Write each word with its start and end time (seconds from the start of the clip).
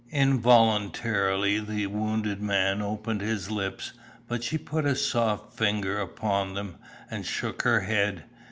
Involuntarily 0.09 1.59
the 1.59 1.85
wounded 1.85 2.41
man 2.41 2.81
opened 2.81 3.21
his 3.21 3.51
lips, 3.51 3.93
but 4.27 4.43
she 4.43 4.57
put 4.57 4.83
a 4.83 4.95
soft 4.95 5.53
finger 5.53 5.99
upon 5.99 6.55
them, 6.55 6.77
and 7.11 7.23
shook 7.23 7.61
her 7.61 7.81
head. 7.81 8.23